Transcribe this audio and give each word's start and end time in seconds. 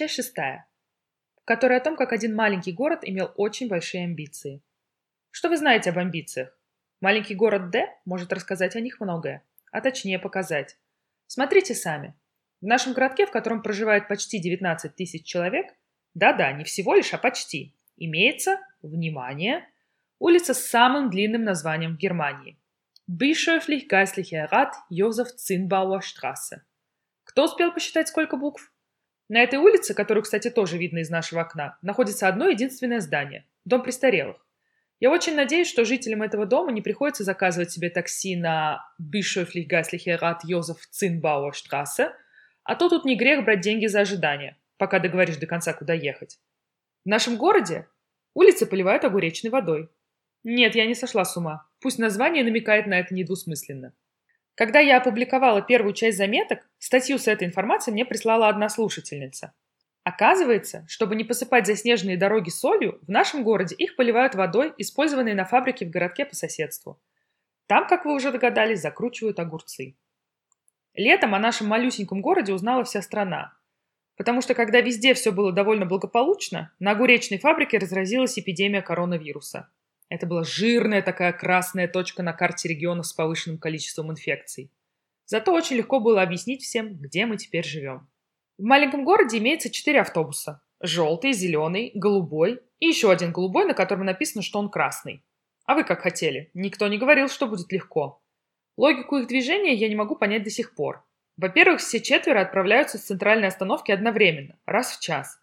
Часть 0.00 0.14
шестая, 0.14 0.66
в 1.42 1.44
которой 1.44 1.76
о 1.76 1.82
том, 1.82 1.94
как 1.94 2.14
один 2.14 2.34
маленький 2.34 2.72
город 2.72 3.00
имел 3.02 3.34
очень 3.36 3.68
большие 3.68 4.04
амбиции. 4.04 4.62
Что 5.30 5.50
вы 5.50 5.58
знаете 5.58 5.90
об 5.90 5.98
амбициях? 5.98 6.58
Маленький 7.02 7.34
город 7.34 7.68
Д 7.68 7.86
может 8.06 8.32
рассказать 8.32 8.76
о 8.76 8.80
них 8.80 8.98
многое, 8.98 9.44
а 9.70 9.82
точнее 9.82 10.18
показать. 10.18 10.78
Смотрите 11.26 11.74
сами. 11.74 12.14
В 12.62 12.64
нашем 12.64 12.94
городке, 12.94 13.26
в 13.26 13.30
котором 13.30 13.62
проживает 13.62 14.08
почти 14.08 14.38
19 14.38 14.96
тысяч 14.96 15.26
человек, 15.26 15.66
да-да, 16.14 16.50
не 16.52 16.64
всего 16.64 16.94
лишь, 16.94 17.12
а 17.12 17.18
почти, 17.18 17.76
имеется, 17.98 18.58
внимание, 18.80 19.68
улица 20.18 20.54
с 20.54 20.64
самым 20.64 21.10
длинным 21.10 21.44
названием 21.44 21.96
в 21.96 21.98
Германии. 21.98 22.58
Bischöflich-Geistlicher 23.06 24.48
Rat 24.50 24.72
Josef 24.90 25.28
Zinnbauer. 25.36 26.00
Кто 27.24 27.44
успел 27.44 27.74
посчитать, 27.74 28.08
сколько 28.08 28.38
букв? 28.38 28.72
На 29.30 29.44
этой 29.44 29.60
улице, 29.60 29.94
которую, 29.94 30.24
кстати, 30.24 30.50
тоже 30.50 30.76
видно 30.76 30.98
из 30.98 31.08
нашего 31.08 31.42
окна, 31.42 31.78
находится 31.82 32.26
одно 32.26 32.48
единственное 32.48 32.98
здание– 32.98 33.46
дом 33.64 33.84
престарелых. 33.84 34.44
Я 34.98 35.12
очень 35.12 35.36
надеюсь, 35.36 35.68
что 35.68 35.84
жителям 35.84 36.22
этого 36.22 36.46
дома 36.46 36.72
не 36.72 36.82
приходится 36.82 37.22
заказывать 37.22 37.70
себе 37.70 37.90
такси 37.90 38.34
на 38.34 38.84
Bischöflich 39.00 39.68
Geistlicher 39.70 40.18
Rat 40.18 40.38
Josef 40.44 40.78
Zinnbauer 40.92 41.52
а 42.64 42.74
то 42.74 42.88
тут 42.88 43.04
не 43.04 43.14
грех 43.14 43.44
брать 43.44 43.60
деньги 43.60 43.86
за 43.86 44.00
ожидание, 44.00 44.56
пока 44.78 44.98
договоришь 44.98 45.36
до 45.36 45.46
конца, 45.46 45.74
куда 45.74 45.94
ехать. 45.94 46.40
В 47.04 47.08
нашем 47.08 47.36
городе 47.36 47.86
улицы 48.34 48.66
поливают 48.66 49.04
огуречной 49.04 49.52
водой. 49.52 49.90
Нет, 50.42 50.74
я 50.74 50.86
не 50.86 50.96
сошла 50.96 51.24
с 51.24 51.36
ума. 51.36 51.68
Пусть 51.80 52.00
название 52.00 52.42
намекает 52.42 52.88
на 52.88 52.98
это 52.98 53.14
недвусмысленно. 53.14 53.94
Когда 54.54 54.80
я 54.80 54.98
опубликовала 54.98 55.62
первую 55.62 55.94
часть 55.94 56.18
заметок, 56.18 56.68
статью 56.78 57.18
с 57.18 57.26
этой 57.28 57.46
информацией 57.46 57.94
мне 57.94 58.04
прислала 58.04 58.48
одна 58.48 58.68
слушательница. 58.68 59.54
Оказывается, 60.02 60.84
чтобы 60.88 61.14
не 61.14 61.24
посыпать 61.24 61.66
заснеженные 61.66 62.16
дороги 62.16 62.50
солью, 62.50 62.98
в 63.02 63.10
нашем 63.10 63.44
городе 63.44 63.74
их 63.74 63.96
поливают 63.96 64.34
водой, 64.34 64.72
использованной 64.78 65.34
на 65.34 65.44
фабрике 65.44 65.86
в 65.86 65.90
городке 65.90 66.24
по 66.24 66.34
соседству. 66.34 67.00
Там, 67.66 67.86
как 67.86 68.04
вы 68.04 68.14
уже 68.14 68.32
догадались, 68.32 68.80
закручивают 68.80 69.38
огурцы. 69.38 69.96
Летом 70.94 71.34
о 71.34 71.38
нашем 71.38 71.68
малюсеньком 71.68 72.20
городе 72.20 72.52
узнала 72.52 72.82
вся 72.84 73.02
страна. 73.02 73.54
Потому 74.16 74.40
что 74.40 74.54
когда 74.54 74.80
везде 74.80 75.14
все 75.14 75.32
было 75.32 75.52
довольно 75.52 75.86
благополучно, 75.86 76.72
на 76.78 76.90
огуречной 76.90 77.38
фабрике 77.38 77.78
разразилась 77.78 78.38
эпидемия 78.38 78.82
коронавируса. 78.82 79.70
Это 80.10 80.26
была 80.26 80.42
жирная 80.42 81.02
такая 81.02 81.32
красная 81.32 81.86
точка 81.86 82.22
на 82.22 82.32
карте 82.32 82.68
региона 82.68 83.04
с 83.04 83.12
повышенным 83.12 83.58
количеством 83.58 84.10
инфекций. 84.10 84.70
Зато 85.24 85.52
очень 85.54 85.76
легко 85.76 86.00
было 86.00 86.20
объяснить 86.20 86.62
всем, 86.62 86.96
где 86.96 87.24
мы 87.24 87.36
теперь 87.36 87.64
живем. 87.64 88.10
В 88.58 88.64
маленьком 88.64 89.04
городе 89.04 89.38
имеется 89.38 89.70
четыре 89.70 90.00
автобуса. 90.00 90.60
Желтый, 90.82 91.32
зеленый, 91.32 91.92
голубой 91.94 92.60
и 92.80 92.88
еще 92.88 93.12
один 93.12 93.32
голубой, 93.32 93.64
на 93.66 93.74
котором 93.74 94.04
написано, 94.04 94.42
что 94.42 94.58
он 94.58 94.68
красный. 94.68 95.24
А 95.64 95.74
вы 95.76 95.84
как 95.84 96.00
хотели? 96.00 96.50
Никто 96.54 96.88
не 96.88 96.98
говорил, 96.98 97.28
что 97.28 97.46
будет 97.46 97.70
легко. 97.70 98.20
Логику 98.76 99.18
их 99.18 99.28
движения 99.28 99.74
я 99.74 99.88
не 99.88 99.94
могу 99.94 100.16
понять 100.16 100.42
до 100.42 100.50
сих 100.50 100.74
пор. 100.74 101.04
Во-первых, 101.36 101.80
все 101.80 102.00
четверо 102.00 102.40
отправляются 102.40 102.98
с 102.98 103.04
центральной 103.04 103.48
остановки 103.48 103.92
одновременно, 103.92 104.58
раз 104.66 104.96
в 104.96 105.00
час. 105.00 105.38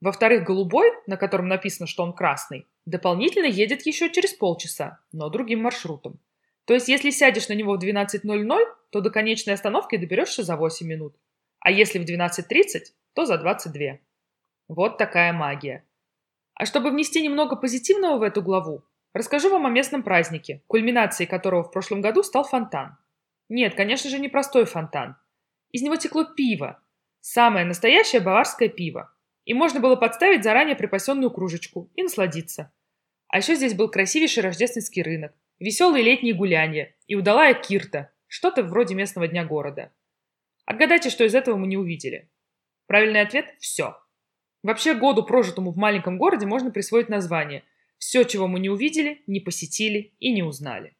Во-вторых, 0.00 0.44
голубой, 0.44 0.92
на 1.06 1.16
котором 1.16 1.48
написано, 1.48 1.86
что 1.86 2.02
он 2.02 2.12
красный, 2.12 2.66
дополнительно 2.84 3.46
едет 3.46 3.86
еще 3.86 4.10
через 4.10 4.34
полчаса, 4.34 5.00
но 5.12 5.30
другим 5.30 5.60
маршрутом. 5.62 6.20
То 6.66 6.74
есть, 6.74 6.88
если 6.88 7.10
сядешь 7.10 7.48
на 7.48 7.54
него 7.54 7.76
в 7.76 7.82
12.00, 7.82 8.58
то 8.90 9.00
до 9.00 9.10
конечной 9.10 9.54
остановки 9.54 9.96
доберешься 9.96 10.42
за 10.42 10.56
8 10.56 10.86
минут. 10.86 11.16
А 11.60 11.70
если 11.70 11.98
в 11.98 12.04
12.30, 12.04 12.92
то 13.14 13.24
за 13.24 13.38
22. 13.38 13.98
Вот 14.68 14.98
такая 14.98 15.32
магия. 15.32 15.84
А 16.54 16.66
чтобы 16.66 16.90
внести 16.90 17.22
немного 17.22 17.56
позитивного 17.56 18.18
в 18.18 18.22
эту 18.22 18.42
главу, 18.42 18.84
расскажу 19.12 19.50
вам 19.50 19.66
о 19.66 19.70
местном 19.70 20.02
празднике, 20.02 20.62
кульминацией 20.66 21.28
которого 21.28 21.62
в 21.62 21.70
прошлом 21.70 22.00
году 22.00 22.22
стал 22.22 22.44
фонтан. 22.44 22.96
Нет, 23.48 23.74
конечно 23.74 24.10
же, 24.10 24.18
не 24.18 24.28
простой 24.28 24.64
фонтан. 24.64 25.16
Из 25.70 25.82
него 25.82 25.96
текло 25.96 26.24
пиво. 26.24 26.80
Самое 27.20 27.64
настоящее 27.64 28.20
баварское 28.20 28.68
пиво. 28.68 29.12
И 29.46 29.54
можно 29.54 29.80
было 29.80 29.96
подставить 29.96 30.44
заранее 30.44 30.76
припасенную 30.76 31.30
кружечку 31.30 31.90
и 31.94 32.02
насладиться. 32.02 32.72
А 33.28 33.38
еще 33.38 33.54
здесь 33.54 33.74
был 33.74 33.88
красивейший 33.88 34.42
рождественский 34.42 35.02
рынок, 35.02 35.32
веселые 35.60 36.04
летние 36.04 36.34
гуляния 36.34 36.94
и 37.06 37.14
удалая 37.14 37.54
кирта, 37.54 38.10
что-то 38.26 38.64
вроде 38.64 38.94
местного 38.94 39.28
дня 39.28 39.44
города. 39.44 39.92
Отгадайте, 40.64 41.10
что 41.10 41.24
из 41.24 41.34
этого 41.34 41.56
мы 41.56 41.68
не 41.68 41.76
увидели. 41.76 42.28
Правильный 42.86 43.20
ответ– 43.20 43.54
все. 43.60 43.96
Вообще 44.64 44.94
году, 44.94 45.22
прожитому 45.22 45.70
в 45.70 45.76
маленьком 45.76 46.18
городе, 46.18 46.44
можно 46.44 46.72
присвоить 46.72 47.08
название 47.08 47.62
«Все, 47.98 48.24
чего 48.24 48.48
мы 48.48 48.58
не 48.58 48.68
увидели, 48.68 49.22
не 49.28 49.38
посетили 49.38 50.12
и 50.18 50.32
не 50.32 50.42
узнали». 50.42 50.95